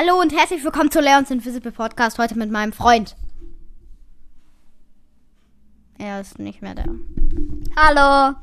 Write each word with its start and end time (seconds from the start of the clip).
Hallo 0.00 0.20
und 0.20 0.32
herzlich 0.32 0.62
willkommen 0.62 0.92
zu 0.92 1.00
Leons 1.00 1.28
Invisible 1.28 1.72
Podcast. 1.72 2.18
Heute 2.20 2.38
mit 2.38 2.52
meinem 2.52 2.72
Freund. 2.72 3.16
Er 5.98 6.20
ist 6.20 6.38
nicht 6.38 6.62
mehr 6.62 6.76
da. 6.76 6.84
Hallo. 7.74 8.36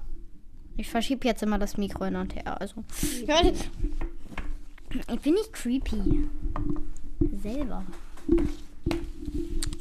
Ich 0.75 0.89
verschiebe 0.89 1.25
jetzt 1.25 1.43
immer 1.43 1.57
das 1.57 1.77
Mikro 1.77 2.03
hin 2.03 2.17
und 2.17 2.35
her. 2.35 2.59
Also, 2.59 2.83
ich 2.99 3.25
bin 5.21 5.33
nicht 5.33 5.53
creepy. 5.53 6.27
Selber. 7.41 7.85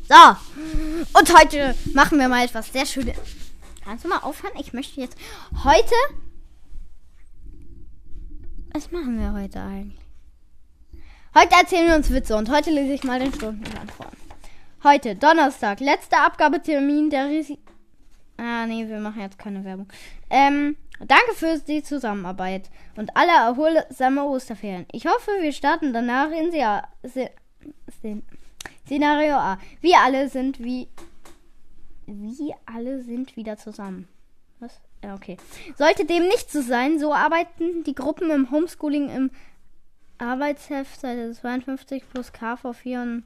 So. 0.09 1.19
Und 1.19 1.37
heute 1.37 1.75
machen 1.93 2.21
wir 2.21 2.29
mal 2.29 2.45
etwas 2.45 2.73
sehr 2.73 2.87
Schönes. 2.87 3.17
Kannst 3.83 4.05
du 4.05 4.09
mal 4.09 4.19
aufhören? 4.19 4.55
Ich 4.61 4.75
möchte 4.75 5.01
jetzt 5.01 5.19
heute. 5.65 5.95
Was 8.73 8.93
machen 8.93 9.19
wir 9.19 9.33
heute 9.33 9.61
eigentlich? 9.61 10.04
Heute 11.37 11.57
erzählen 11.61 11.89
wir 11.89 11.97
uns 11.97 12.13
Witze 12.13 12.37
und 12.37 12.49
heute 12.49 12.71
lese 12.71 12.93
ich 12.93 13.03
mal 13.03 13.19
den 13.19 13.35
Stundenplan 13.35 13.89
vor. 13.89 14.07
Heute, 14.85 15.17
Donnerstag, 15.17 15.81
letzter 15.81 16.25
Abgabetermin 16.25 17.11
der 17.11 17.27
Risi. 17.27 17.59
Ah, 18.37 18.67
nee, 18.67 18.87
wir 18.87 19.01
machen 19.01 19.21
jetzt 19.21 19.37
keine 19.37 19.65
Werbung. 19.65 19.89
Ähm, 20.31 20.77
danke 21.01 21.35
für 21.35 21.59
die 21.59 21.83
Zusammenarbeit 21.83 22.71
und 22.97 23.17
alle 23.17 23.33
erholsame 23.33 24.23
Osterferien. 24.23 24.87
Ich 24.93 25.07
hoffe, 25.07 25.33
wir 25.41 25.51
starten 25.51 25.93
danach 25.93 26.31
in 26.31 26.53
Sia 26.53 26.87
Se 27.03 27.31
Se 28.01 28.23
Szenario 28.87 29.35
A. 29.35 29.59
Wir 29.81 29.99
alle 30.05 30.29
sind 30.29 30.63
wie. 30.63 30.87
Wir 32.07 32.55
alle 32.65 33.03
sind 33.03 33.35
wieder 33.37 33.57
zusammen. 33.57 34.07
Was? 34.61 34.81
Ja, 35.03 35.15
okay. 35.15 35.37
Sollte 35.77 36.05
dem 36.05 36.29
nicht 36.29 36.53
so 36.53 36.63
sein, 36.63 37.01
so 37.01 37.13
arbeiten 37.13 37.83
die 37.83 37.95
Gruppen 37.97 38.31
im 38.31 38.53
Homeschooling 38.53 39.09
im 39.09 39.31
Arbeitsheft 40.19 41.01
Seite 41.01 41.33
52 41.33 42.09
plus 42.11 42.33
KV 42.33 42.73
4 42.73 43.23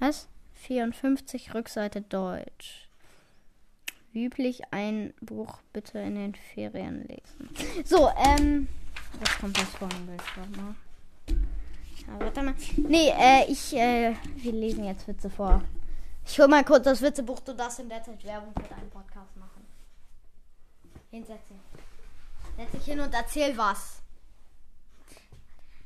was? 0.00 0.28
54 0.54 1.54
Rückseite 1.54 2.02
Deutsch. 2.02 2.88
Üblich 4.14 4.62
ein 4.72 5.14
Buch 5.20 5.58
bitte 5.72 5.98
in 5.98 6.14
den 6.16 6.34
Ferien 6.34 7.06
lesen. 7.06 7.84
So, 7.84 8.10
ähm. 8.26 8.68
Jetzt 9.20 9.38
kommt 9.38 9.56
das 9.56 9.68
Vorhanbild. 9.70 10.22
Warte 10.36 10.60
mal. 10.60 10.74
Ja, 11.28 12.20
warte 12.20 12.42
mal. 12.42 12.54
Nee, 12.76 13.10
äh, 13.10 13.50
ich, 13.50 13.74
äh, 13.74 14.14
wir 14.36 14.52
lesen 14.52 14.84
jetzt 14.84 15.06
Witze 15.08 15.30
vor. 15.30 15.62
Ich 16.26 16.38
hol 16.38 16.48
mal 16.48 16.64
kurz 16.64 16.84
das 16.84 17.00
Witzebuch, 17.02 17.40
du 17.40 17.54
darfst 17.54 17.80
in 17.80 17.88
der 17.88 18.02
Zeit 18.02 18.24
Werbung 18.24 18.52
für 18.54 18.68
deinen 18.68 18.90
Podcast 18.90 19.36
machen. 19.36 19.64
Hinsetzen. 21.10 21.56
Setz 22.56 22.70
dich 22.72 22.84
hin 22.84 23.00
und 23.00 23.12
erzähl 23.14 23.56
was. 23.56 24.01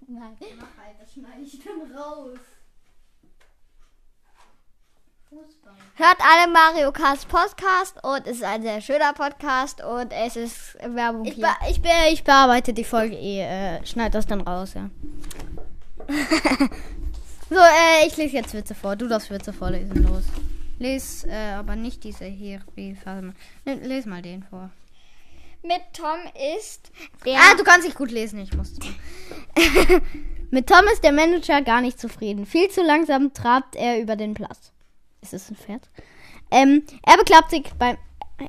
bisschen. 0.04 0.18
Nein. 0.18 0.36
Mach 0.58 0.84
halt, 0.84 0.96
das 1.00 1.12
schneide 1.12 1.42
ich 1.42 1.58
dann 1.64 1.96
raus. 1.96 2.38
Fußball. 5.28 5.74
Hört 5.94 6.18
alle 6.20 6.50
Mario 6.52 6.92
Kart 6.92 7.26
Podcast 7.28 8.02
und 8.04 8.26
es 8.26 8.36
ist 8.38 8.44
ein 8.44 8.62
sehr 8.62 8.80
schöner 8.82 9.12
Podcast 9.14 9.82
und 9.82 10.12
es 10.12 10.36
ist 10.36 10.74
Werbung 10.82 11.24
Ich, 11.24 11.34
hier. 11.34 11.46
be 11.46 11.70
ich, 11.70 11.80
be 11.80 11.88
ich 12.10 12.22
bearbeite 12.24 12.74
die 12.74 12.84
Folge 12.84 13.16
eh, 13.16 13.40
äh, 13.42 13.86
schneid 13.86 14.14
das 14.14 14.26
dann 14.26 14.42
raus, 14.42 14.74
ja. 14.74 14.90
so, 17.48 17.56
äh, 17.56 18.06
ich 18.06 18.16
lese 18.16 18.36
jetzt 18.36 18.52
Witze 18.52 18.74
vor. 18.74 18.96
Du 18.96 19.06
darfst 19.08 19.30
Witze 19.30 19.52
vorlesen, 19.54 20.02
los. 20.02 20.24
Les, 20.82 21.24
äh, 21.24 21.52
aber 21.52 21.76
nicht 21.76 22.02
diese 22.02 22.24
hier. 22.24 22.60
Wie, 22.74 22.96
warte 23.04 23.22
mal. 23.22 23.34
Les 23.64 24.04
mal 24.04 24.20
den 24.20 24.42
vor. 24.42 24.70
Mit 25.62 25.80
Tom 25.92 26.18
ist 26.58 26.90
der. 27.24 27.38
Ah, 27.38 27.54
du 27.56 27.62
kannst 27.62 27.86
nicht 27.86 27.96
gut 27.96 28.10
lesen, 28.10 28.40
ich 28.40 28.52
muss. 28.52 28.74
Mit 30.50 30.66
Tom 30.66 30.84
ist 30.92 31.04
der 31.04 31.12
Manager 31.12 31.62
gar 31.62 31.80
nicht 31.80 32.00
zufrieden. 32.00 32.46
Viel 32.46 32.68
zu 32.68 32.82
langsam 32.82 33.32
trabt 33.32 33.76
er 33.76 34.00
über 34.00 34.16
den 34.16 34.34
Platz. 34.34 34.72
Ist 35.20 35.32
es 35.34 35.48
ein 35.50 35.56
Pferd? 35.56 35.88
Ähm, 36.50 36.82
er 37.06 37.16
beklagt 37.16 37.50
sich 37.50 37.62
beim, 37.78 37.96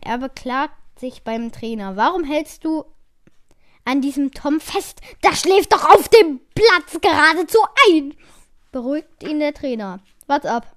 er 0.01 0.17
beklagt 0.17 0.73
sich 0.99 1.21
beim 1.21 1.51
Trainer. 1.51 1.95
Warum 1.97 2.23
hältst 2.23 2.65
du 2.65 2.83
an 3.85 4.01
diesem 4.01 4.31
Tom 4.31 4.59
fest? 4.59 5.01
Der 5.23 5.35
schläft 5.35 5.71
doch 5.71 5.85
auf 5.87 6.09
dem 6.09 6.41
Platz 6.55 6.99
geradezu 6.99 7.59
ein. 7.89 8.15
Beruhigt 8.71 9.21
ihn 9.21 9.39
der 9.39 9.53
Trainer. 9.53 9.99
Wart 10.25 10.47
ab. 10.47 10.72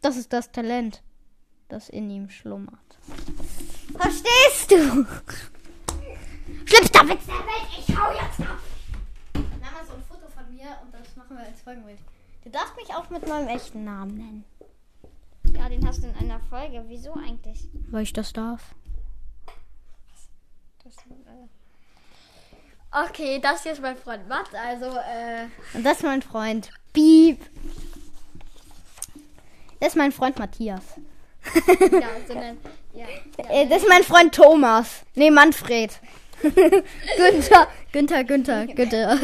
Das 0.00 0.16
ist 0.16 0.32
das 0.32 0.52
Talent, 0.52 1.02
das 1.68 1.88
in 1.88 2.08
ihm 2.10 2.30
schlummert. 2.30 2.98
Verstehst 3.96 4.70
du? 4.70 5.06
Schlimmster 6.64 7.08
Witz 7.08 7.26
der 7.26 7.34
Welt, 7.34 7.68
ich 7.78 7.96
hau 7.96 8.12
jetzt 8.12 8.40
ab. 8.40 8.58
Nimm 9.34 9.60
mal 9.60 9.86
so 9.86 9.94
ein 9.94 10.02
Foto 10.02 10.28
von 10.28 10.54
mir 10.54 10.66
und 10.82 10.94
das 10.94 11.16
machen 11.16 11.36
wir 11.36 11.44
als 11.44 11.60
Folgenbild. 11.62 11.98
Du 12.44 12.50
darfst 12.50 12.76
mich 12.76 12.94
auch 12.94 13.10
mit 13.10 13.26
meinem 13.26 13.48
echten 13.48 13.84
Namen 13.84 14.16
nennen. 14.16 14.44
ja, 15.52 15.68
den 15.68 15.86
hast 15.86 16.02
du 16.02 16.08
in 16.08 16.16
einer 16.16 16.40
Folge. 16.40 16.84
Wieso 16.86 17.12
eigentlich? 17.14 17.68
Weil 17.90 18.04
ich 18.04 18.12
das 18.12 18.32
darf. 18.32 18.74
Das, 20.84 20.94
äh 20.96 21.48
okay, 23.10 23.40
das 23.40 23.64
hier 23.64 23.72
ist 23.72 23.82
mein 23.82 23.96
Freund 23.96 24.28
Matt. 24.28 24.54
Also, 24.54 24.86
äh. 24.86 25.46
Und 25.74 25.84
das 25.84 25.98
ist 25.98 26.04
mein 26.04 26.22
Freund. 26.22 26.70
Piep. 26.92 27.40
Das 29.80 29.90
ist 29.90 29.96
mein 29.96 30.12
Freund 30.12 30.38
Matthias. 30.38 30.82
ja, 31.54 32.08
sondern. 32.28 32.58
Ja. 32.94 33.06
Äh, 33.48 33.66
Das 33.68 33.82
ist 33.82 33.88
mein 33.88 34.02
Freund 34.02 34.34
Thomas. 34.34 35.02
Nee, 35.14 35.30
Manfred. 35.30 35.98
Günther. 36.42 37.68
Günther, 37.92 38.24
Günther, 38.24 38.66
Günther. 38.74 39.18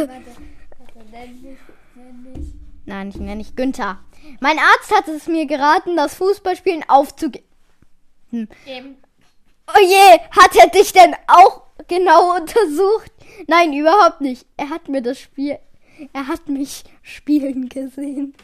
Nein, 2.87 3.09
ich 3.09 3.17
nenne 3.17 3.37
nicht 3.37 3.57
Günther. 3.57 4.01
Mein 4.41 4.59
Arzt 4.59 4.91
hat 4.95 5.09
es 5.09 5.27
mir 5.27 5.47
geraten, 5.47 5.97
das 5.97 6.15
Fußballspielen 6.15 6.85
aufzugeben. 6.89 7.45
Eben. 8.33 8.97
Oh 9.69 9.81
je, 9.81 10.19
hat 10.31 10.55
er 10.57 10.69
dich 10.69 10.93
denn 10.93 11.15
auch 11.27 11.63
genau 11.89 12.37
untersucht? 12.37 13.13
Nein, 13.47 13.73
überhaupt 13.73 14.21
nicht. 14.21 14.47
Er 14.57 14.71
hat 14.71 14.89
mir 14.89 15.01
das 15.03 15.19
Spiel. 15.19 15.59
Er 16.13 16.27
hat 16.27 16.49
mich 16.49 16.85
spielen 17.03 17.69
gesehen. 17.69 18.35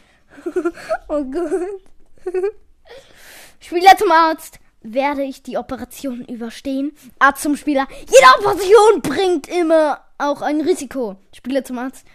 oh 1.09 1.23
Gott. 1.25 1.81
Spieler 3.59 3.95
zum 3.97 4.11
Arzt. 4.11 4.59
Werde 4.83 5.21
ich 5.23 5.43
die 5.43 5.57
Operation 5.57 6.25
überstehen? 6.25 6.91
Arzt 7.19 7.43
zum 7.43 7.55
Spieler. 7.55 7.87
Jede 7.99 8.39
Operation 8.39 9.01
bringt 9.03 9.47
immer 9.47 10.01
auch 10.17 10.41
ein 10.41 10.59
Risiko. 10.61 11.17
Spieler 11.35 11.63
zum 11.63 11.77
Arzt. 11.77 12.05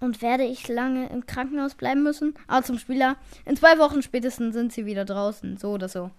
Und 0.00 0.22
werde 0.22 0.44
ich 0.44 0.68
lange 0.68 1.08
im 1.08 1.26
Krankenhaus 1.26 1.74
bleiben 1.74 2.02
müssen? 2.04 2.34
Arzt 2.46 2.68
zum 2.68 2.78
Spieler. 2.78 3.16
In 3.46 3.56
zwei 3.56 3.78
Wochen 3.78 4.02
spätestens 4.02 4.54
sind 4.54 4.72
sie 4.72 4.86
wieder 4.86 5.04
draußen. 5.04 5.56
So 5.56 5.72
oder 5.72 5.88
so. 5.88 6.10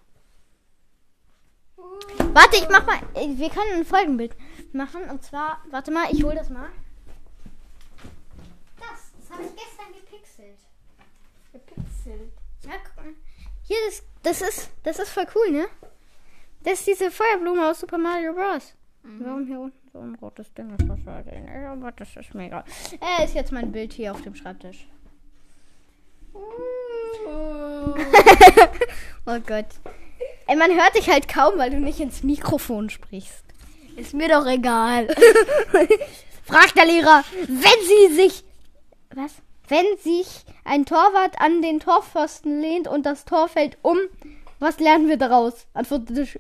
Warte, 2.34 2.58
ich 2.58 2.68
mach 2.70 2.86
mal. 2.86 2.98
äh, 3.14 3.30
Wir 3.38 3.50
können 3.50 3.74
ein 3.76 3.86
Folgenbild 3.86 4.36
machen. 4.74 5.10
Und 5.10 5.24
zwar, 5.24 5.62
warte 5.72 5.92
mal, 5.92 6.08
ich 6.12 6.24
hol 6.24 6.36
das 6.36 6.50
mal. 6.50 6.68
Das, 8.80 9.12
das 9.20 9.30
habe 9.32 9.44
ich 9.44 9.56
gestern 9.56 9.94
gepixelt. 9.94 10.60
Gepixelt. 11.54 12.34
Ja, 12.64 12.72
guck 12.84 13.06
mal. 13.06 13.14
Hier, 13.68 13.78
das, 13.88 14.04
das 14.22 14.42
ist, 14.42 14.70
das 14.84 15.00
ist 15.00 15.10
voll 15.10 15.26
cool, 15.36 15.52
ne? 15.52 15.66
Das 16.64 16.80
ist 16.80 16.88
diese 16.88 17.12
Feuerblume 17.12 17.68
aus 17.70 17.80
Super 17.80 17.98
Mario 17.98 18.34
Bros. 18.34 18.76
Warum 19.04 19.46
hier 19.46 19.60
unten 19.60 19.90
so 19.92 20.00
ein 20.00 20.16
rotes 20.16 20.54
Ding 20.54 20.70
ist, 20.76 20.88
das 20.90 21.06
weiß 21.06 21.26
ich 21.28 21.40
nicht, 21.40 21.66
aber 21.68 21.92
das 21.92 22.16
ist 22.16 22.34
mega. 22.34 22.64
Äh, 23.02 23.26
ist 23.26 23.36
jetzt 23.36 23.52
mein 23.52 23.72
Bild 23.72 23.94
hier 23.94 24.12
auf 24.12 24.22
dem 24.22 24.36
Schreibtisch. 24.36 24.88
oh 29.26 29.40
Gott. 29.46 29.68
Ey, 30.48 30.56
man 30.56 30.76
hört 30.76 30.96
dich 30.96 31.10
halt 31.10 31.28
kaum, 31.28 31.58
weil 31.58 31.72
du 31.72 31.80
nicht 31.80 32.00
ins 32.00 32.24
Mikrofon 32.24 32.90
sprichst. 32.90 33.46
Ist 33.96 34.14
mir 34.14 34.28
doch 34.28 34.46
egal. 34.46 35.08
Fragt 36.44 36.78
der 36.78 36.86
Lehrer, 36.86 37.24
wenn 37.48 38.10
sie 38.10 38.16
sich. 38.16 38.44
Was? 39.14 39.42
Wenn 39.68 39.86
sich 39.98 40.46
ein 40.64 40.86
Torwart 40.86 41.40
an 41.40 41.62
den 41.62 41.80
Torpfosten 41.80 42.62
lehnt 42.62 42.88
und 42.88 43.06
das 43.06 43.26
Tor 43.26 43.48
fällt 43.48 43.78
um, 43.82 43.98
was 44.60 44.80
lernen 44.80 45.10
wir 45.10 45.18
daraus? 45.18 45.66
Antwortete 45.74 46.26
Sch 46.26 46.40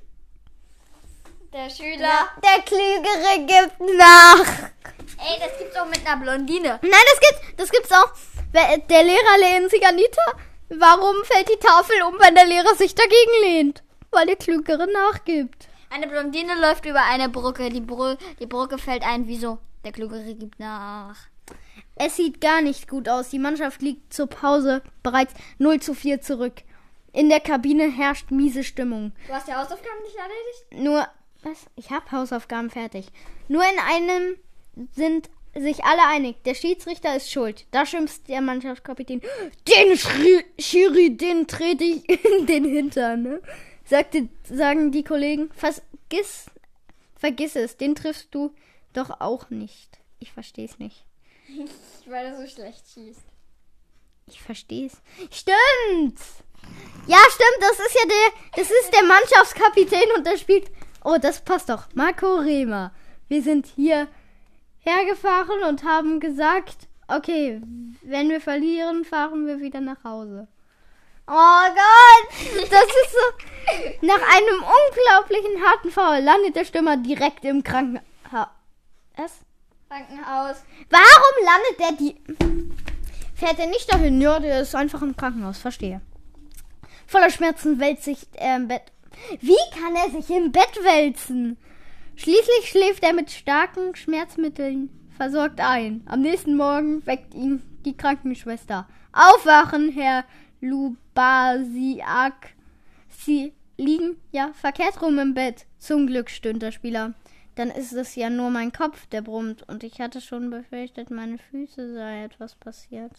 Der 1.51 1.69
Schüler. 1.69 2.29
Der 2.43 2.61
Klügere 2.63 3.45
gibt 3.47 3.79
nach. 3.97 4.69
Ey, 5.17 5.39
das 5.39 5.57
gibt's 5.57 5.75
auch 5.75 5.87
mit 5.87 6.05
einer 6.05 6.21
Blondine. 6.21 6.79
Nein, 6.81 6.91
das 6.91 7.19
gibt's, 7.19 7.57
das 7.57 7.71
gibt's 7.71 7.91
auch. 7.91 8.11
Der 8.53 9.03
Lehrer 9.03 9.37
lehnt 9.39 9.71
sich 9.71 9.85
an 9.85 9.97
die 9.97 10.07
Ta 10.11 10.39
Warum 10.69 11.15
fällt 11.25 11.49
die 11.49 11.59
Tafel 11.59 12.01
um, 12.07 12.15
wenn 12.19 12.35
der 12.35 12.45
Lehrer 12.45 12.75
sich 12.75 12.95
dagegen 12.95 13.41
lehnt? 13.43 13.83
Weil 14.11 14.25
der 14.27 14.35
Klügere 14.35 14.87
nachgibt. 14.87 15.67
Eine 15.89 16.07
Blondine 16.07 16.59
läuft 16.59 16.85
über 16.85 17.03
eine 17.03 17.29
Brücke. 17.29 17.69
Die, 17.69 17.81
Bru 17.81 18.15
die 18.39 18.45
Brücke 18.45 18.77
fällt 18.77 19.03
ein. 19.03 19.27
Wieso? 19.27 19.59
Der 19.83 19.91
Klügere 19.91 20.33
gibt 20.33 20.59
nach. 20.59 21.15
Es 21.95 22.17
sieht 22.17 22.41
gar 22.41 22.61
nicht 22.61 22.87
gut 22.89 23.07
aus. 23.07 23.29
Die 23.29 23.39
Mannschaft 23.39 23.81
liegt 23.81 24.13
zur 24.13 24.27
Pause 24.27 24.81
bereits 25.01 25.33
0 25.59 25.79
zu 25.79 25.93
4 25.93 26.21
zurück. 26.21 26.61
In 27.13 27.29
der 27.29 27.39
Kabine 27.39 27.89
herrscht 27.89 28.31
miese 28.31 28.63
Stimmung. 28.63 29.13
Du 29.27 29.33
hast 29.33 29.47
die 29.47 29.53
Hausaufgaben 29.53 30.03
nicht 30.03 30.17
erledigt? 30.17 30.85
Nur, 30.85 31.07
Was? 31.43 31.65
Ich 31.77 31.89
habe 31.91 32.11
Hausaufgaben 32.11 32.69
fertig. 32.69 33.07
Nur 33.47 33.63
in 33.63 33.79
einem 33.79 34.35
sind 34.91 35.29
sich 35.57 35.85
alle 35.85 36.05
einig. 36.07 36.43
Der 36.43 36.53
Schiedsrichter 36.53 37.15
ist 37.15 37.31
schuld. 37.31 37.65
Da 37.71 37.85
schimpft 37.85 38.27
der 38.27 38.41
Mannschaftskapitän. 38.41 39.21
Den 39.65 39.97
Schri 39.97 40.43
Schiri, 40.59 41.15
den 41.15 41.47
trete 41.47 41.85
ich 41.85 42.09
in 42.39 42.45
den 42.45 42.65
Hintern. 42.65 43.23
Ne? 43.23 43.41
Sagte, 43.85 44.27
sagen 44.43 44.91
die 44.91 45.03
Kollegen. 45.03 45.49
Vergiss, 45.53 46.47
vergiss 47.15 47.55
es. 47.55 47.77
Den 47.77 47.95
triffst 47.95 48.35
du 48.35 48.53
doch 48.91 49.21
auch 49.21 49.49
nicht. 49.49 49.99
Ich 50.19 50.33
verstehe 50.33 50.65
es 50.65 50.79
nicht. 50.79 51.05
Weil 52.05 52.25
er 52.25 52.37
so 52.37 52.47
schlecht 52.47 52.83
schießt. 52.93 53.25
Ich 54.27 54.41
verstehe 54.41 54.87
es. 54.87 54.93
Stimmt! 55.31 56.19
Ja, 57.07 57.17
stimmt, 57.29 57.61
das 57.61 57.79
ist 57.79 57.93
ja 57.93 58.07
der, 58.07 58.63
das 58.63 58.71
ist 58.71 58.91
der 58.91 59.03
Mannschaftskapitän 59.03 60.15
und 60.17 60.25
der 60.25 60.37
spielt. 60.37 60.71
Oh, 61.03 61.17
das 61.21 61.43
passt 61.43 61.69
doch. 61.69 61.83
Marco 61.93 62.37
Rehmer. 62.37 62.91
Wir 63.27 63.43
sind 63.43 63.67
hier 63.67 64.07
hergefahren 64.79 65.63
und 65.63 65.83
haben 65.83 66.19
gesagt, 66.19 66.87
okay, 67.07 67.61
wenn 68.01 68.29
wir 68.29 68.41
verlieren, 68.41 69.05
fahren 69.05 69.45
wir 69.45 69.59
wieder 69.59 69.81
nach 69.81 70.03
Hause. 70.03 70.47
Oh 71.27 71.33
Gott, 71.33 72.69
das 72.71 72.83
ist 72.83 73.11
so. 73.11 74.05
Nach 74.05 74.21
einem 74.35 74.63
unglaublichen 74.63 75.63
harten 75.63 75.91
Foul 75.91 76.19
landet 76.19 76.55
der 76.55 76.65
Stürmer 76.65 76.97
direkt 76.97 77.45
im 77.45 77.63
Krankenhaus. 77.63 78.01
Krankenhaus. 79.95 80.57
Warum 80.89 81.45
landet 81.45 81.79
der 81.79 81.91
die. 81.93 82.15
Fährt 83.33 83.59
er 83.59 83.67
nicht 83.67 83.91
dahin? 83.91 84.19
Ja, 84.19 84.39
der 84.39 84.61
ist 84.61 84.75
einfach 84.75 85.01
im 85.01 85.15
Krankenhaus, 85.15 85.57
verstehe. 85.57 86.01
Voller 87.07 87.29
Schmerzen 87.29 87.79
wälzt 87.79 88.03
sich 88.03 88.27
er 88.33 88.57
im 88.57 88.67
Bett. 88.67 88.91
Wie 89.39 89.55
kann 89.71 89.95
er 89.95 90.09
sich 90.09 90.29
im 90.35 90.51
Bett 90.51 90.79
wälzen? 90.83 91.57
Schließlich 92.15 92.69
schläft 92.69 93.03
er 93.03 93.13
mit 93.13 93.31
starken 93.31 93.95
Schmerzmitteln 93.95 94.89
versorgt 95.15 95.61
ein. 95.61 96.03
Am 96.07 96.21
nächsten 96.21 96.57
Morgen 96.57 97.05
weckt 97.05 97.33
ihn 97.33 97.61
die 97.85 97.95
Krankenschwester. 97.95 98.87
Aufwachen, 99.13 99.91
Herr 99.91 100.25
Lubasiak. 100.59 102.49
Sie 103.09 103.53
liegen 103.77 104.17
ja 104.31 104.51
verkehrt 104.53 105.01
rum 105.01 105.19
im 105.19 105.33
Bett. 105.33 105.65
Zum 105.77 106.07
Glück 106.07 106.29
stöhnt 106.29 106.61
der 106.61 106.73
Spieler. 106.73 107.13
Dann 107.55 107.71
ist 107.71 107.93
es 107.93 108.15
ja 108.15 108.29
nur 108.29 108.49
mein 108.49 108.71
Kopf, 108.71 109.05
der 109.07 109.21
brummt. 109.21 109.63
Und 109.63 109.83
ich 109.83 109.99
hatte 109.99 110.21
schon 110.21 110.49
befürchtet, 110.49 111.09
meine 111.09 111.37
Füße 111.37 111.93
sei 111.93 112.23
etwas 112.23 112.55
passiert. 112.55 113.13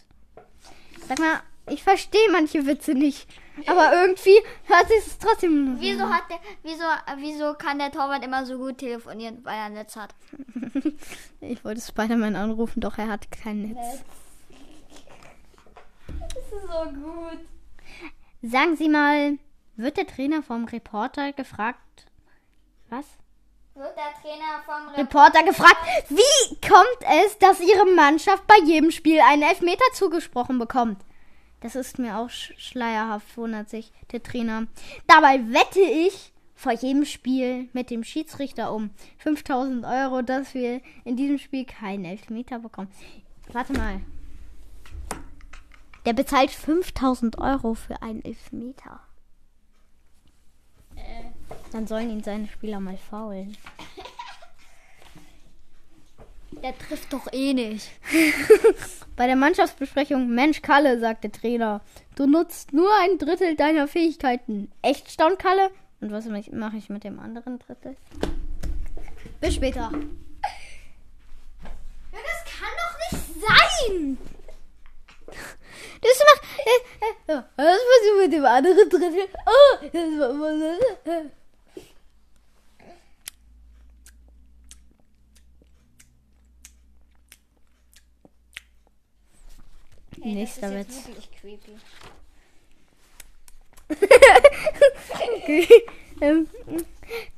Sag 1.09 1.19
mal, 1.19 1.41
ich 1.69 1.83
verstehe 1.83 2.31
manche 2.31 2.67
Witze 2.67 2.95
nicht. 2.95 3.29
Aber 3.67 3.93
irgendwie 4.03 4.39
hört 4.65 4.89
sich 4.89 4.99
es 4.99 5.19
trotzdem. 5.19 5.77
Wieso 5.81 6.09
hat 6.09 6.25
der, 6.31 6.39
wieso, 6.63 6.85
wieso 7.17 7.55
kann 7.55 7.79
der 7.79 7.91
Torwart 7.91 8.25
immer 8.25 8.45
so 8.45 8.59
gut 8.59 8.79
telefonieren, 8.79 9.45
weil 9.45 9.57
er 9.57 9.65
ein 9.65 9.75
Netz 9.75 9.97
hat? 9.97 10.15
ich 11.41 11.65
wollte 11.65 11.81
Spider-Man 11.81 12.37
anrufen, 12.37 12.81
doch 12.81 12.99
er 12.99 13.09
hat 13.09 13.31
kein 13.31 13.63
Netz. 13.63 13.77
Netz. 13.77 14.05
Das 16.35 16.45
ist 16.45 16.69
so 16.69 16.91
gut. 16.91 17.39
Sagen 18.43 18.77
Sie 18.77 18.89
mal, 18.89 19.39
wird 19.77 19.97
der 19.97 20.07
Trainer 20.07 20.43
vom 20.43 20.67
Reporter 20.67 21.33
gefragt? 21.33 22.07
Was? 22.91 23.07
Wird 23.77 23.95
der 23.95 24.15
Trainer 24.23 24.63
vom 24.65 24.89
Reporter 24.95 25.43
gefragt, 25.43 25.77
wie 26.09 26.67
kommt 26.67 27.27
es, 27.27 27.37
dass 27.37 27.61
Ihre 27.61 27.85
Mannschaft 27.95 28.47
bei 28.47 28.57
jedem 28.65 28.91
Spiel 28.91 29.21
einen 29.21 29.43
Elfmeter 29.43 29.85
zugesprochen 29.93 30.59
bekommt? 30.59 31.05
Das 31.61 31.77
ist 31.77 31.99
mir 31.99 32.17
auch 32.17 32.31
sch 32.31 32.55
schleierhaft, 32.57 33.37
wundert 33.37 33.69
sich 33.69 33.93
der 34.13 34.23
Trainer. 34.23 34.67
Dabei 35.07 35.41
wette 35.53 35.81
ich 35.81 36.33
vor 36.55 36.73
jedem 36.73 37.05
Spiel 37.05 37.69
mit 37.75 37.91
dem 37.91 38.03
Schiedsrichter 38.03 38.73
um 38.73 38.93
5000 39.19 39.85
Euro, 39.85 40.23
dass 40.23 40.55
wir 40.55 40.81
in 41.05 41.17
diesem 41.17 41.37
Spiel 41.37 41.67
keinen 41.67 42.07
Elfmeter 42.07 42.61
bekommen. 42.61 42.91
Warte 43.53 43.75
mal. 43.75 44.01
Der 46.07 46.15
bezahlt 46.15 46.51
5000 46.51 47.37
Euro 47.37 47.75
für 47.75 48.01
einen 48.01 48.25
Elfmeter. 48.25 49.06
Dann 51.77 51.87
sollen 51.87 52.09
ihn 52.09 52.23
seine 52.23 52.49
Spieler 52.49 52.81
mal 52.81 52.97
faulen. 52.97 53.55
der 56.63 56.79
trifft 56.79 57.13
doch 57.13 57.31
eh 57.35 57.53
nicht. 57.53 57.91
Bei 59.17 59.27
der 59.27 59.37
Mannschaftsbesprechung, 59.37 60.31
Mensch 60.31 60.63
Kalle, 60.63 60.99
sagt 60.99 61.25
der 61.25 61.33
Trainer, 61.33 61.83
du 62.15 62.27
nutzt 62.27 62.73
nur 62.73 62.89
ein 63.03 63.19
Drittel 63.19 63.57
deiner 63.57 63.89
Fähigkeiten. 63.89 64.73
Echt 64.81 65.11
staunt 65.11 65.39
Kalle? 65.39 65.71
Und 66.01 66.13
was 66.13 66.25
mache 66.25 66.79
ich 66.79 66.89
mit 66.89 67.05
dem 67.05 67.21
anderen 67.21 67.59
Drittel? 67.59 67.95
Bis 69.43 69.57
später. 69.57 69.91
Ja, 69.93 70.01
das 72.13 72.43
kann 72.59 72.73
doch 72.81 72.97
nicht 73.13 73.23
sein. 73.47 74.17
Das 76.01 76.19
macht. 76.25 76.43
Äh, 77.29 77.33
äh, 77.33 77.43
was 77.55 78.01
du 78.09 78.23
mit 78.23 78.33
dem 78.33 78.47
anderen 78.47 78.89
Drittel? 78.89 79.29
Oh, 79.45 79.77
das 79.93 79.93
war 79.93 81.23
Hey, 90.27 90.35
Nächster 90.35 90.75
Witz. 90.75 91.09
Okay. 95.37 95.69
ähm, 96.21 96.49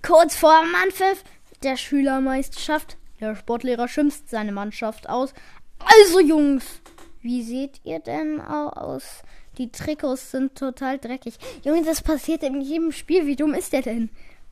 kurz 0.02 0.34
vor 0.36 0.58
dem 0.62 0.74
Anpfiff 0.74 1.22
der 1.62 1.76
Schülermeisterschaft. 1.76 2.96
Der 3.20 3.36
Sportlehrer 3.36 3.88
schimpft 3.88 4.30
seine 4.30 4.52
Mannschaft 4.52 5.06
aus. 5.06 5.34
Also 5.78 6.20
Jungs, 6.20 6.80
wie 7.20 7.42
seht 7.42 7.80
ihr 7.84 7.98
denn 7.98 8.40
au- 8.40 8.70
aus? 8.70 9.22
Die 9.58 9.70
Trikots 9.70 10.30
sind 10.30 10.56
total 10.56 10.98
dreckig. 10.98 11.34
Junge, 11.64 11.82
das 11.84 12.00
passiert 12.00 12.42
in 12.42 12.62
jedem 12.62 12.92
Spiel. 12.92 13.26
Wie 13.26 13.36
dumm 13.36 13.52
ist 13.52 13.74
der 13.74 13.82
denn? 13.82 14.08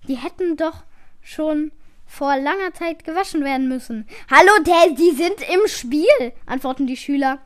Die 0.09 0.17
hätten 0.17 0.59
doch 0.59 0.85
schon 1.23 1.73
vor 2.05 2.37
langer 2.37 2.75
Zeit 2.75 3.03
gewaschen 3.05 3.43
werden 3.45 3.67
müssen. 3.69 4.07
Hallo, 4.31 4.51
der, 4.63 4.95
die 4.95 5.13
sind 5.17 5.41
im 5.49 5.67
Spiel, 5.69 6.33
antworten 6.45 6.87
die 6.87 6.99
Schüler. 6.99 7.41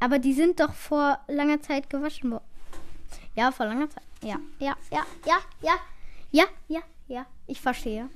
Aber 0.00 0.18
die 0.18 0.32
sind 0.32 0.60
doch 0.60 0.74
vor 0.74 1.18
langer 1.28 1.60
Zeit 1.60 1.90
gewaschen 1.90 2.30
worden. 2.30 2.44
Ja, 3.34 3.50
vor 3.50 3.66
langer 3.66 3.90
Zeit. 3.90 4.04
Ja, 4.22 4.36
ja, 4.58 4.76
ja, 4.90 5.06
ja, 5.26 5.38
ja, 5.60 5.74
ja, 6.30 6.44
ja, 6.68 6.80
ja. 7.08 7.26
Ich 7.46 7.60
verstehe. 7.60 8.08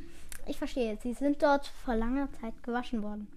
Ich 0.46 0.58
verstehe. 0.58 0.98
Sie 1.02 1.12
sind 1.14 1.42
dort 1.42 1.66
vor 1.84 1.94
langer 1.94 2.28
Zeit 2.40 2.62
gewaschen 2.62 3.02
worden. 3.02 3.28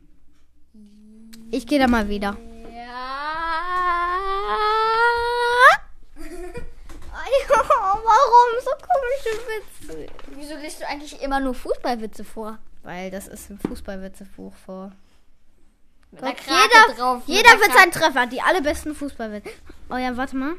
Ich 1.51 1.67
gehe 1.67 1.79
da 1.79 1.87
mal 1.87 2.09
wieder. 2.09 2.37
Ja. 2.73 2.95
Warum 8.05 8.51
so 8.63 8.71
komische 8.71 9.33
Witze? 9.47 10.13
Wieso 10.35 10.55
liest 10.57 10.81
du 10.81 10.87
eigentlich 10.87 11.21
immer 11.21 11.39
nur 11.39 11.53
Fußballwitze 11.53 12.23
vor? 12.23 12.59
Weil 12.83 13.09
das 13.11 13.27
ist 13.27 13.49
im 13.49 13.57
Fußballwitzebuch 13.59 14.53
vor. 14.53 14.91
Krake 16.15 16.41
jeder, 16.47 16.95
drauf. 16.95 17.23
jeder 17.25 17.51
wird 17.51 17.71
Krake. 17.71 17.77
sein 17.77 17.91
Treffer. 17.91 18.25
Die 18.27 18.41
allerbesten 18.41 18.95
Fußballwitze. 18.95 19.49
Oh 19.89 19.97
ja, 19.97 20.15
warte 20.17 20.35
mal. 20.35 20.53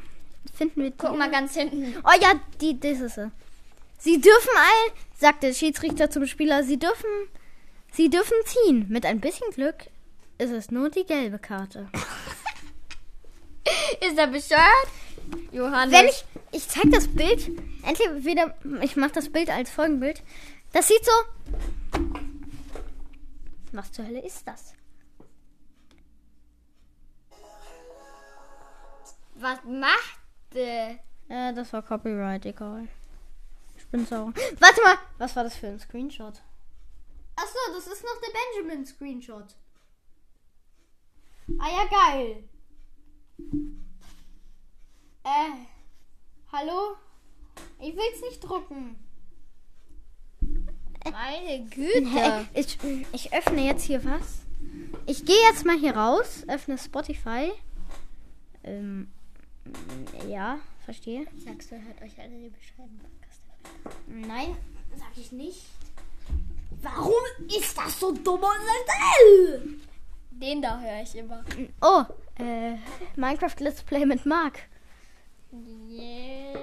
Finden 0.53 0.83
wir 0.83 0.91
die? 0.91 0.97
Guck 0.97 1.17
mal 1.17 1.29
ganz 1.29 1.53
hinten. 1.53 1.95
Oh 2.03 2.19
ja, 2.21 2.33
die, 2.61 2.79
das 2.79 2.99
ist 2.99 3.15
sie. 3.15 3.31
Sie 3.99 4.21
dürfen 4.21 4.51
all, 4.55 4.93
sagt 5.17 5.43
der 5.43 5.53
Schiedsrichter 5.53 6.09
zum 6.09 6.27
Spieler, 6.27 6.63
sie 6.63 6.77
dürfen, 6.77 7.09
sie 7.91 8.09
dürfen 8.09 8.35
ziehen. 8.45 8.85
Mit 8.89 9.05
ein 9.05 9.19
bisschen 9.19 9.49
Glück 9.51 9.87
ist 10.37 10.51
es 10.51 10.71
nur 10.71 10.89
die 10.89 11.05
gelbe 11.05 11.39
Karte. 11.39 11.87
Ist 13.99 14.17
er 14.17 14.27
bescheuert? 14.27 14.87
Johannes. 15.51 15.93
Wenn 15.93 16.07
ich, 16.07 16.23
ich 16.51 16.67
zeig 16.69 16.89
das 16.89 17.09
Bild, 17.09 17.51
entweder, 17.83 18.55
ich 18.81 18.95
mache 18.95 19.11
das 19.11 19.29
Bild 19.29 19.49
als 19.49 19.69
Folgenbild. 19.69 20.23
Das 20.71 20.87
sieht 20.87 21.03
so. 21.03 21.11
Was 23.73 23.91
zur 23.91 24.05
Hölle 24.05 24.25
ist 24.25 24.47
das? 24.47 24.73
Was 29.39 29.63
macht 29.65 30.19
der? 30.53 30.99
Äh, 31.29 31.53
das 31.53 31.71
war 31.73 31.81
Copyright, 31.83 32.45
egal. 32.45 32.87
Ich 33.77 33.85
bin 33.87 34.05
sauer. 34.05 34.33
Warte 34.59 34.81
mal, 34.81 34.97
was 35.17 35.35
war 35.35 35.43
das 35.43 35.55
für 35.55 35.67
ein 35.67 35.79
Screenshot? 35.79 36.41
Achso, 37.35 37.57
das 37.73 37.87
ist 37.87 38.03
noch 38.03 38.19
der 38.19 38.63
Benjamin-Screenshot. 38.63 39.55
Ah 41.59 41.69
ja, 41.69 41.85
geil. 41.85 42.43
Äh, 45.23 45.67
hallo? 46.51 46.97
Ich 47.79 47.95
will's 47.95 48.21
nicht 48.21 48.39
drucken. 48.39 48.97
Meine? 51.11 51.65
Güte. 51.69 52.47
Ich, 52.53 52.77
ich 53.13 53.33
öffne 53.33 53.65
jetzt 53.65 53.83
hier 53.83 54.03
was. 54.03 54.39
Ich 55.05 55.25
gehe 55.25 55.41
jetzt 55.49 55.65
mal 55.65 55.77
hier 55.77 55.95
raus, 55.95 56.43
öffne 56.47 56.77
Spotify. 56.77 57.51
Ähm, 58.63 59.11
ja, 60.27 60.59
verstehe. 60.85 61.25
Sagst 61.37 61.71
du, 61.71 61.75
hört 61.75 62.01
euch 62.01 62.19
alle 62.19 62.37
die 62.37 62.49
bescheidenen 62.49 62.99
Podcast 62.99 63.41
Nein, 64.07 64.57
sag 64.95 65.15
ich 65.15 65.31
nicht. 65.31 65.65
Warum 66.81 67.13
ist 67.47 67.77
das 67.77 67.99
so 67.99 68.11
dumm 68.11 68.41
und 68.41 68.55
schnell? 68.55 69.75
Den 70.31 70.61
da 70.61 70.79
höre 70.79 71.01
ich 71.01 71.15
immer. 71.15 71.43
Oh, 71.81 72.03
äh, 72.39 72.75
Minecraft 73.15 73.55
Let's 73.59 73.81
Play 73.81 74.05
mit 74.05 74.25
Mark. 74.25 74.59
Yeah. 75.89 76.59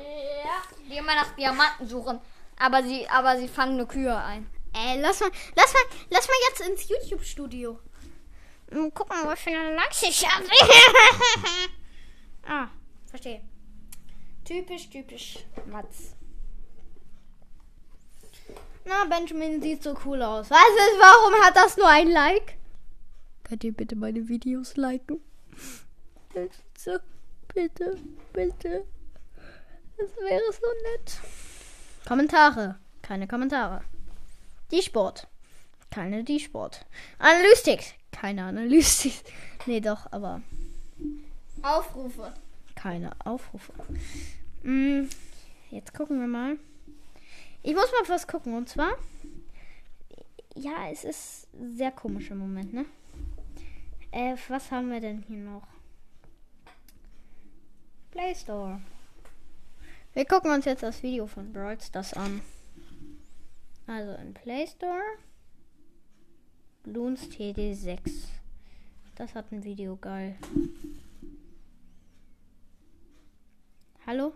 Die 0.88 0.96
immer 0.96 1.14
nach 1.14 1.34
Diamanten 1.34 1.88
suchen. 1.88 2.20
Aber 2.56 2.82
sie, 2.84 3.08
aber 3.08 3.36
sie 3.38 3.48
fangen 3.48 3.76
nur 3.76 3.88
Kühe 3.88 4.16
ein. 4.16 4.48
Ey, 4.72 5.00
lass 5.00 5.20
mal, 5.20 5.30
lass 5.56 5.72
mal, 5.72 5.82
lass 6.10 6.28
mal 6.28 6.34
jetzt 6.48 6.60
ins 6.60 6.88
YouTube-Studio. 6.88 7.80
Hm, 8.70 8.92
Guck 8.94 9.08
mal, 9.08 9.26
was 9.26 9.40
für 9.40 9.50
eine 9.50 9.74
Lachse 9.74 10.06
ich 10.06 10.28
habe. 10.28 10.44
ah, 12.48 12.68
verstehe. 13.14 13.40
Typisch, 14.44 14.90
typisch. 14.90 15.38
Mats. 15.66 16.16
Na, 18.84 19.04
Benjamin 19.04 19.62
sieht 19.62 19.84
so 19.84 19.96
cool 20.04 20.20
aus. 20.20 20.50
Was 20.50 20.58
ist, 20.58 20.98
warum 20.98 21.34
hat 21.44 21.56
das 21.56 21.76
nur 21.76 21.88
ein 21.88 22.10
Like? 22.10 22.58
Könnt 23.44 23.62
ihr 23.62 23.72
bitte 23.72 23.94
meine 23.94 24.28
Videos 24.28 24.76
liken? 24.76 25.20
Bitte, 26.32 27.00
bitte, 27.54 27.98
bitte. 28.32 28.84
Das 29.96 30.10
wäre 30.16 30.52
so 30.52 30.66
nett. 30.90 31.20
Kommentare. 32.06 32.80
Keine 33.00 33.28
Kommentare. 33.28 33.82
Die 34.72 34.82
Sport. 34.82 35.28
Keine 35.90 36.24
die 36.24 36.40
Sport. 36.40 36.84
Analystik. 37.18 37.94
Keine 38.10 38.44
Analystik. 38.44 39.22
Nee, 39.66 39.80
doch, 39.80 40.10
aber 40.10 40.42
Aufrufe. 41.62 42.34
Keine 42.84 43.12
Aufrufe. 43.24 43.72
Mm, 44.62 45.08
jetzt 45.70 45.94
gucken 45.94 46.20
wir 46.20 46.26
mal. 46.26 46.58
Ich 47.62 47.74
muss 47.74 47.90
mal 47.90 48.06
was 48.08 48.26
gucken. 48.26 48.54
Und 48.54 48.68
zwar. 48.68 48.92
Ja, 50.54 50.90
es 50.90 51.02
ist 51.04 51.48
sehr 51.76 51.90
komisch 51.90 52.30
im 52.30 52.38
Moment, 52.38 52.74
ne? 52.74 52.84
Äh, 54.12 54.36
was 54.48 54.70
haben 54.70 54.90
wir 54.90 55.00
denn 55.00 55.24
hier 55.26 55.38
noch? 55.38 55.66
Play 58.10 58.34
Store. 58.34 58.82
Wir 60.12 60.26
gucken 60.26 60.50
uns 60.50 60.66
jetzt 60.66 60.82
das 60.82 61.02
Video 61.02 61.26
von 61.26 61.54
Brawl 61.54 61.80
Stars 61.80 62.12
an. 62.12 62.42
Also 63.86 64.12
in 64.12 64.34
Play 64.34 64.66
Store. 64.66 65.02
Bloons 66.82 67.30
TD6. 67.30 68.28
Das 69.14 69.34
hat 69.34 69.50
ein 69.52 69.64
Video 69.64 69.96
geil. 69.96 70.36
Hallo? 74.06 74.34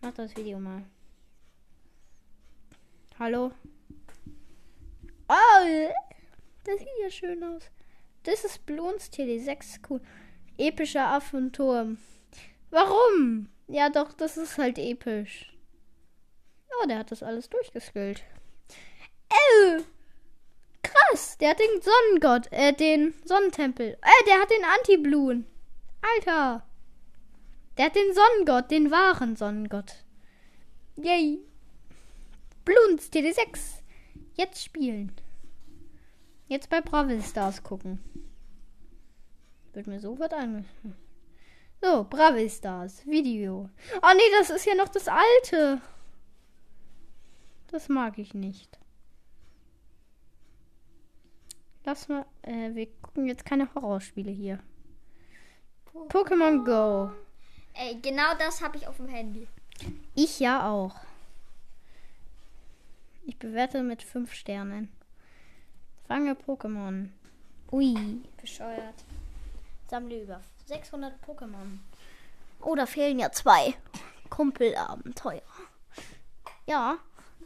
Mach 0.00 0.12
das 0.12 0.36
Video 0.36 0.58
mal. 0.58 0.82
Hallo? 3.16 3.52
Oh, 5.28 5.92
das 6.64 6.78
sieht 6.80 6.88
ja 7.00 7.10
schön 7.10 7.44
aus. 7.44 7.62
Das 8.24 8.44
ist 8.44 8.66
Bloons 8.66 9.12
TD6. 9.12 9.78
Cool. 9.88 10.00
Epischer 10.58 11.06
Affenturm. 11.06 11.98
Warum? 12.70 13.50
Ja, 13.68 13.88
doch, 13.88 14.12
das 14.12 14.36
ist 14.36 14.58
halt 14.58 14.78
episch. 14.78 15.56
Oh, 16.82 16.88
der 16.88 16.98
hat 16.98 17.12
das 17.12 17.22
alles 17.22 17.48
durchgeskillt. 17.48 18.24
Äh, 19.28 19.80
krass. 20.82 21.38
Der 21.38 21.50
hat 21.50 21.60
den 21.60 21.80
Sonnengott, 21.80 22.48
äh, 22.50 22.72
den 22.72 23.14
Sonnentempel. 23.24 23.96
Äh, 24.02 24.24
der 24.26 24.40
hat 24.40 24.50
den 24.50 24.64
Anti-Bluen. 24.64 25.46
Alter. 26.16 26.66
Der 27.76 27.86
hat 27.86 27.96
den 27.96 28.14
Sonnengott, 28.14 28.70
den 28.70 28.90
wahren 28.90 29.36
Sonnengott. 29.36 30.04
Yay. 30.96 31.40
Bloons 32.64 33.10
TD6. 33.10 33.82
Jetzt 34.34 34.62
spielen. 34.62 35.12
Jetzt 36.46 36.70
bei 36.70 36.80
Bravel 36.80 37.22
Stars 37.22 37.62
gucken. 37.62 37.98
Wird 39.72 39.86
mir 39.86 39.98
sofort 39.98 40.32
an. 40.32 40.64
So, 41.82 42.04
Bravel 42.04 42.48
Stars. 42.48 43.04
Video. 43.06 43.68
Oh 44.02 44.14
nee, 44.14 44.30
das 44.38 44.50
ist 44.50 44.66
ja 44.66 44.74
noch 44.74 44.88
das 44.88 45.08
alte. 45.08 45.80
Das 47.68 47.88
mag 47.88 48.18
ich 48.18 48.34
nicht. 48.34 48.78
Lass 51.84 52.08
mal. 52.08 52.24
Äh, 52.42 52.74
wir 52.74 52.86
gucken 53.02 53.26
jetzt 53.26 53.44
keine 53.44 53.74
Horrorspiele 53.74 54.30
hier. 54.30 54.60
Pokémon 56.08 56.64
Go. 56.64 57.12
Ey, 57.74 58.00
genau 58.00 58.34
das 58.38 58.62
habe 58.62 58.76
ich 58.76 58.86
auf 58.86 58.96
dem 58.96 59.08
Handy. 59.08 59.48
Ich 60.14 60.38
ja 60.38 60.70
auch. 60.70 60.94
Ich 63.26 63.36
bewerte 63.38 63.82
mit 63.82 64.02
5 64.02 64.32
Sternen. 64.32 64.92
Fange 66.06 66.34
Pokémon. 66.34 67.08
Ui. 67.72 68.22
Bescheuert. 68.40 69.04
Sammle 69.88 70.22
über 70.22 70.40
600 70.66 71.14
Pokémon. 71.24 71.78
Oh, 72.60 72.74
da 72.74 72.86
fehlen 72.86 73.18
ja 73.18 73.32
zwei. 73.32 73.74
Kumpelabenteuer. 74.30 75.42
Ja, 76.66 76.98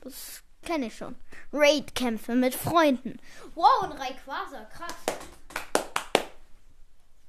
das 0.02 0.42
kenne 0.62 0.86
ich 0.86 0.96
schon. 0.96 1.16
Raid-Kämpfe 1.52 2.34
mit 2.34 2.54
Freunden. 2.54 3.18
Wow, 3.54 3.84
ein 3.84 3.92
Rayquaza, 3.92 4.64
krass. 4.64 4.94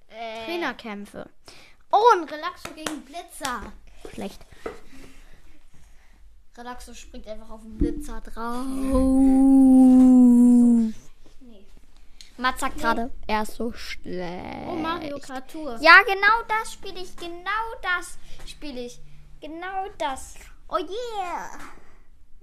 Äh, 0.10 0.46
Trainerkämpfe. 0.46 1.30
Oh, 1.92 2.04
ein 2.14 2.24
Relaxo 2.24 2.70
gegen 2.76 3.02
Blitzer. 3.04 3.74
Schlecht. 4.14 4.40
Relaxo 6.58 6.94
springt 6.94 7.28
einfach 7.28 7.50
auf 7.50 7.62
den 7.62 7.78
Blitzer 7.78 8.22
drauf. 8.22 8.66
Nee. 11.40 11.66
Sagt 12.58 12.78
gerade, 12.78 13.12
er 13.28 13.42
ist 13.44 13.56
so 13.56 13.72
schlecht. 13.72 14.68
Oh, 14.68 14.76
Mario 14.76 15.20
Kart 15.20 15.50
Tour. 15.52 15.78
Ja, 15.82 16.02
genau 16.04 16.44
das 16.48 16.74
spiele 16.74 17.00
ich. 17.02 17.16
Genau 17.16 17.76
das 17.82 18.18
spiele 18.50 18.82
ich. 18.82 19.00
Genau 19.42 19.88
das. 19.98 20.36
Oh 20.68 20.78
yeah. 20.78 21.50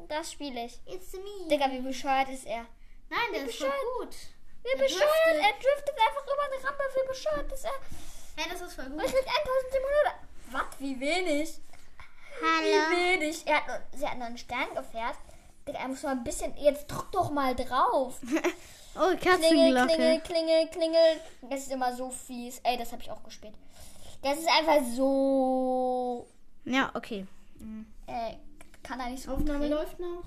Das 0.08 0.32
spiele 0.32 0.64
ich. 0.66 0.80
It's 0.86 1.12
me. 1.12 1.48
Digga, 1.50 1.70
wie 1.70 1.80
bescheuert 1.80 2.28
ist 2.28 2.46
er? 2.46 2.66
Nein, 3.08 3.18
der 3.32 3.44
ist 3.46 3.56
voll 3.58 3.68
bescheuert. 3.68 3.98
gut. 4.00 4.16
Wie 4.62 4.68
Er 4.72 4.78
bescheuert. 4.78 5.02
driftet. 5.02 5.44
Er 5.44 5.52
driftet 5.52 5.96
einfach 6.06 6.24
über 6.24 6.44
eine 6.44 6.64
Rampe. 6.64 6.82
Wie 6.94 7.08
bescheuert 7.08 7.52
ist 7.52 7.64
er? 7.64 7.72
Hey, 8.36 8.46
das 8.50 8.60
ist 8.60 8.74
voll 8.74 8.84
Und 8.86 8.92
gut. 8.92 9.04
es 9.04 9.12
liegt 9.12 9.28
1700. 9.28 10.14
Was? 10.52 10.80
Wie 10.80 11.00
wenig? 11.00 11.60
Wie 12.40 12.96
wenig? 12.96 13.46
Er 13.46 13.56
hat 13.56 13.66
nur, 13.66 13.80
sie 13.98 14.06
hat 14.06 14.16
nur 14.18 14.26
einen 14.26 14.38
Stern 14.38 14.74
gefährt. 14.74 15.16
Digga, 15.66 15.78
er 15.78 15.88
muss 15.88 16.02
mal 16.02 16.12
ein 16.12 16.22
bisschen. 16.24 16.56
Jetzt 16.56 16.86
drück 16.86 17.10
doch 17.12 17.30
mal 17.30 17.54
drauf. 17.54 18.20
Oh, 18.98 19.14
Klingel, 19.14 19.38
klingel, 19.50 19.74
Katzenglocke. 19.74 20.20
klingel, 20.22 20.68
klingel. 20.68 21.20
Das 21.50 21.60
ist 21.60 21.70
immer 21.70 21.94
so 21.94 22.08
fies. 22.08 22.60
Ey, 22.64 22.78
das 22.78 22.92
habe 22.92 23.02
ich 23.02 23.10
auch 23.10 23.22
gespielt. 23.24 23.52
Das 24.22 24.38
ist 24.38 24.48
einfach 24.48 24.80
so. 24.94 26.26
Ja, 26.64 26.90
okay. 26.94 27.26
Äh, 28.06 28.36
kann 28.82 28.98
er 29.00 29.10
nicht 29.10 29.22
so 29.24 29.32
Aufnahme 29.32 29.58
drehen? 29.68 29.70
läuft 29.72 30.00
noch. 30.00 30.24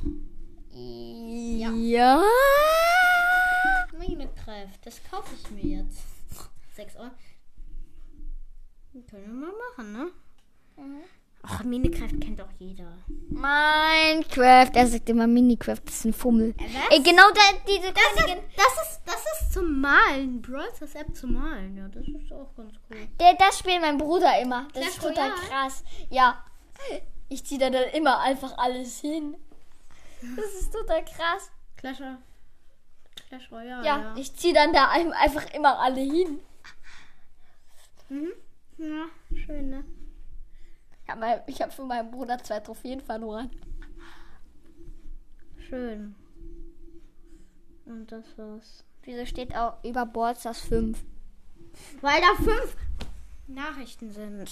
Ja. 0.71 1.71
ja. 1.71 2.23
Minecraft, 3.97 4.77
das 4.85 5.01
kaufe 5.09 5.33
ich 5.33 5.49
mir 5.49 5.77
jetzt. 5.79 6.01
6 6.75 6.95
Euro. 6.97 7.09
Können 9.09 9.39
wir 9.39 9.47
mal 9.47 9.53
machen, 9.69 9.93
ne? 9.93 10.11
Mhm. 10.77 11.01
Ach, 11.43 11.63
Minecraft 11.63 12.19
kennt 12.19 12.39
doch 12.39 12.49
jeder. 12.59 12.97
Minecraft. 13.29 14.71
Er 14.73 14.87
sagt 14.87 15.07
immer 15.09 15.25
Minecraft. 15.25 15.77
Das 15.85 15.95
ist 15.95 16.05
ein 16.05 16.13
Fummel. 16.13 16.53
was? 16.57 16.67
Ey, 16.91 17.01
genau 17.01 17.29
da, 17.33 17.41
diese 17.67 17.93
Das 17.93 18.25
ist, 18.25 18.37
das 18.57 18.73
ist, 18.83 19.01
das 19.05 19.41
ist 19.41 19.53
zum 19.53 19.79
Malen. 19.79 20.41
Brawl 20.41 20.67
Stars 20.75 20.95
App 20.95 21.15
zum 21.15 21.33
Malen. 21.35 21.77
Ja, 21.77 21.87
das 21.87 22.05
ist 22.07 22.31
auch 22.33 22.53
ganz 22.57 22.73
cool. 22.89 23.07
Der, 23.21 23.35
das 23.35 23.59
spielt 23.59 23.79
mein 23.81 23.97
Bruder 23.97 24.37
immer. 24.41 24.63
Das 24.73 24.81
Clash 24.83 24.87
ist 24.89 25.01
total 25.01 25.29
Royale? 25.31 25.47
krass. 25.49 25.83
Ja. 26.09 26.43
Ich 27.29 27.45
ziehe 27.45 27.59
da 27.59 27.69
dann 27.69 27.89
immer 27.93 28.19
einfach 28.19 28.57
alles 28.57 28.99
hin. 28.99 29.37
Das 30.35 30.53
ist 30.59 30.73
total 30.73 31.05
krass. 31.05 31.51
Clash, 31.77 31.97
Clash 33.29 33.49
Royale. 33.51 33.85
Ja, 33.85 33.97
Ja, 33.99 34.15
ich 34.17 34.35
ziehe 34.35 34.53
dann 34.53 34.73
da 34.73 34.89
ein- 34.89 35.13
einfach 35.13 35.45
immer 35.53 35.79
alle 35.79 36.01
hin. 36.01 36.39
Mhm. 38.09 38.31
Ja 38.79 39.05
schön, 39.35 39.69
ne? 39.69 39.83
Ich 41.03 41.09
habe 41.09 41.25
hab 41.25 41.73
für 41.73 41.85
meinen 41.85 42.11
Bruder 42.11 42.37
zwei 42.43 42.59
Trophäen 42.59 43.01
verloren. 43.01 43.49
Schön. 45.67 46.15
Und 47.85 48.11
das 48.11 48.25
war's. 48.37 48.83
Wieso 49.03 49.25
steht 49.25 49.55
auch 49.55 49.83
über 49.83 50.05
Ballstars 50.05 50.59
5? 50.61 51.03
Weil 52.01 52.21
da 52.21 52.35
fünf 52.43 52.75
Nachrichten 53.47 54.11
sind. 54.11 54.51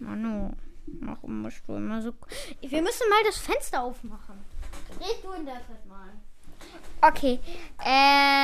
Manu, 0.00 0.52
warum 1.00 1.42
musst 1.42 1.62
du 1.66 1.74
immer 1.74 2.00
so. 2.00 2.12
Wir 2.60 2.82
müssen 2.82 3.08
mal 3.10 3.24
das 3.24 3.38
Fenster 3.38 3.82
aufmachen. 3.82 4.38
Red 5.00 5.22
du 5.22 5.32
in 5.32 5.44
der 5.44 5.56
Zeit 5.56 5.86
mal. 5.86 6.08
Okay. 7.02 7.38
Äh... 7.84 8.38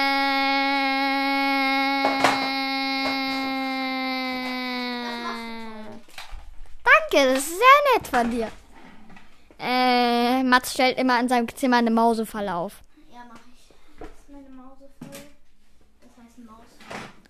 Danke, 7.11 7.35
das 7.35 7.39
ist 7.45 7.49
sehr 7.49 7.95
nett 7.95 8.07
von 8.07 8.31
dir. 8.31 8.51
Äh, 9.59 10.43
Mats 10.43 10.73
stellt 10.73 10.99
immer 10.99 11.19
in 11.21 11.29
seinem 11.29 11.49
Zimmer 11.55 11.79
eine 11.79 11.91
Mausefalle 11.91 12.55
auf. 12.55 12.83
Ja, 13.13 13.21
mach 13.29 13.37
ich. 13.55 13.75
Das 13.99 14.09
ist 14.09 14.31
meine 14.31 14.49
Mausefalle. 14.49 15.27
Das 16.01 16.25
heißt 16.25 16.39
Maus. 16.39 16.65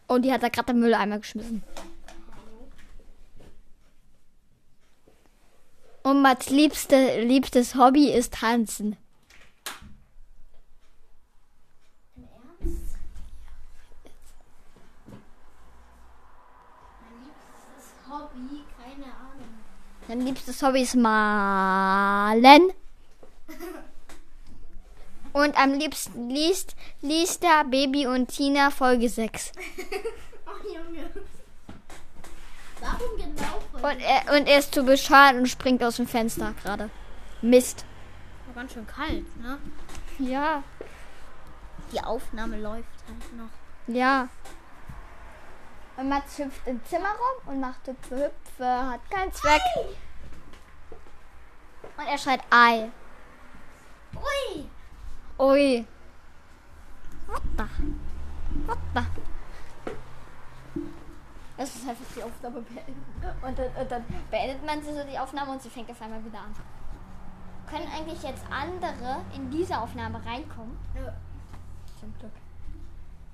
Und 0.08 0.22
die 0.22 0.32
hat 0.32 0.42
er 0.42 0.50
gerade 0.50 0.72
im 0.72 0.80
Mülleimer 0.80 1.18
geschmissen. 1.18 1.62
Und 6.02 6.20
Mats 6.22 6.50
liebste, 6.50 7.22
liebstes 7.22 7.74
Hobby 7.76 8.10
ist 8.12 8.34
Tanzen. 8.34 8.96
Im 12.16 12.24
Ernst? 12.24 12.96
Mein 17.00 17.24
liebstes 17.24 17.94
Hobby, 18.08 18.64
keine 18.76 19.04
Ahnung. 19.04 19.64
Sein 20.14 20.26
liebstes 20.26 20.62
Hobby 20.62 20.82
ist 20.82 20.94
Malen. 20.94 22.72
Und 25.32 25.58
am 25.58 25.72
liebsten 25.72 26.30
liest, 26.30 26.76
liest 27.02 27.42
er 27.42 27.64
Baby 27.64 28.06
und 28.06 28.28
Tina 28.28 28.70
Folge 28.70 29.08
6. 29.08 29.50
Oh 30.46 30.68
Junge. 30.68 31.10
Warum 32.80 33.16
genau 33.16 33.88
Und 33.88 34.00
er, 34.00 34.38
und 34.38 34.46
er 34.46 34.60
ist 34.60 34.72
zu 34.72 34.84
bescheuert 34.84 35.34
und 35.34 35.48
springt 35.48 35.82
aus 35.82 35.96
dem 35.96 36.06
Fenster 36.06 36.54
gerade. 36.62 36.90
Mist. 37.42 37.84
War 38.46 38.62
ganz 38.62 38.72
schön 38.72 38.86
kalt, 38.86 39.36
ne? 39.42 39.58
Ja. 40.20 40.62
Die 41.92 42.00
Aufnahme 42.00 42.60
läuft 42.60 42.86
halt 43.08 43.36
noch. 43.36 43.92
Ja. 43.92 44.28
Und 45.96 46.08
Mats 46.08 46.38
hüpft 46.38 46.66
im 46.66 46.84
Zimmer 46.84 47.10
rum 47.10 47.54
und 47.54 47.60
macht 47.60 47.86
Hüpfe, 47.86 48.16
Hüpfe, 48.16 48.90
hat 48.90 49.10
keinen 49.10 49.32
Zweck. 49.32 49.62
Und 51.96 52.06
er 52.06 52.18
schreit 52.18 52.40
Ei. 52.50 52.90
Ui! 54.16 54.68
Ui. 55.38 55.86
What 57.26 57.42
the? 57.56 57.64
What 58.66 58.78
the? 58.94 59.02
Das 61.56 61.74
ist 61.76 61.88
einfach 61.88 62.04
die 62.16 62.22
Aufnahme 62.22 62.60
beenden. 62.62 63.04
Und 63.42 63.58
dann, 63.58 63.76
und 63.80 63.90
dann 63.90 64.04
beendet 64.30 64.66
man 64.66 64.82
sie 64.82 64.92
so 64.92 65.04
die 65.04 65.18
Aufnahme 65.18 65.52
und 65.52 65.62
sie 65.62 65.70
fängt 65.70 65.88
auf 65.90 66.02
einmal 66.02 66.24
wieder 66.24 66.40
an. 66.40 66.54
Können 67.70 67.86
eigentlich 67.92 68.22
jetzt 68.22 68.44
andere 68.50 69.24
in 69.34 69.50
diese 69.50 69.78
Aufnahme 69.78 70.24
reinkommen? 70.26 70.76
Nö. 70.94 71.08
Zum 72.00 72.12
Glück. 72.18 72.32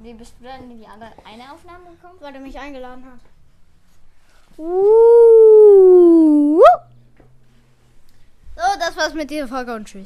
Wie 0.03 0.15
bist 0.15 0.33
du 0.41 0.45
dann 0.45 0.71
in 0.71 0.81
die 0.81 0.87
andere 0.87 1.13
eine 1.27 1.53
Aufnahme 1.53 1.91
gekommen? 1.91 2.19
Weil 2.21 2.35
er 2.35 2.41
mich 2.41 2.59
eingeladen 2.59 3.05
hat. 3.05 3.21
Uh. 4.59 6.63
So, 8.57 8.63
das 8.79 8.97
war's 8.97 9.15
mit 9.15 9.31
dieser 9.31 9.49
Folge 9.49 9.75
und 9.75 9.87
tschüss. 9.87 9.99